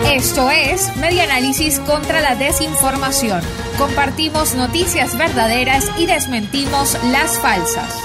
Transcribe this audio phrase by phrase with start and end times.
[0.00, 3.40] Esto es Media Análisis contra la Desinformación.
[3.78, 7.98] Compartimos noticias verdaderas y desmentimos las falsas.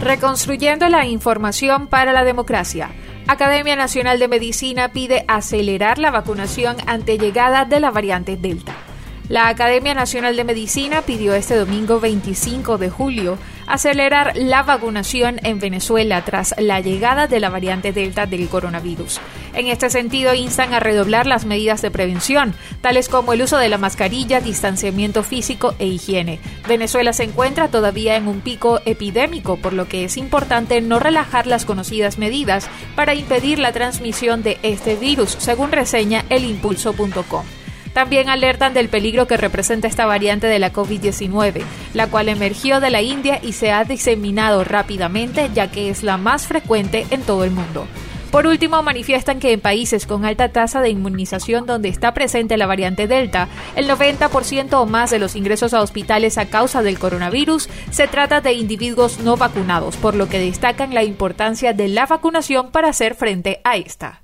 [0.00, 2.90] Reconstruyendo la información para la democracia.
[3.26, 8.74] Academia Nacional de Medicina pide acelerar la vacunación ante llegada de la variante Delta.
[9.28, 15.58] La Academia Nacional de Medicina pidió este domingo 25 de julio acelerar la vacunación en
[15.58, 19.20] Venezuela tras la llegada de la variante Delta del coronavirus.
[19.54, 23.68] En este sentido, instan a redoblar las medidas de prevención, tales como el uso de
[23.68, 26.40] la mascarilla, distanciamiento físico e higiene.
[26.68, 31.46] Venezuela se encuentra todavía en un pico epidémico, por lo que es importante no relajar
[31.46, 37.63] las conocidas medidas para impedir la transmisión de este virus, según reseña elimpulso.com.
[37.94, 41.62] También alertan del peligro que representa esta variante de la COVID-19,
[41.94, 46.18] la cual emergió de la India y se ha diseminado rápidamente ya que es la
[46.18, 47.86] más frecuente en todo el mundo.
[48.34, 52.66] Por último, manifiestan que en países con alta tasa de inmunización donde está presente la
[52.66, 57.68] variante Delta, el 90% o más de los ingresos a hospitales a causa del coronavirus
[57.92, 62.72] se trata de individuos no vacunados, por lo que destacan la importancia de la vacunación
[62.72, 64.23] para hacer frente a esta.